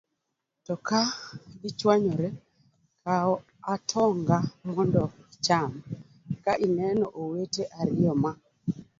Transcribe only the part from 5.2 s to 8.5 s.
icham. Ka ineno owete ariyo ma